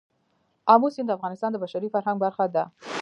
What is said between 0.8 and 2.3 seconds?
سیند د افغانستان د بشري فرهنګ